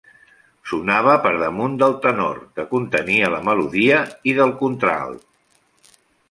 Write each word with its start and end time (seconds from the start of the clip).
Sonava 0.69 1.17
per 1.25 1.33
damunt 1.41 1.75
del 1.83 1.93
tenor, 2.05 2.39
que 2.55 2.65
contenia 2.71 3.29
la 3.35 3.43
melodia, 3.51 4.01
i 4.33 4.35
del 4.41 4.55
contralt. 4.63 5.93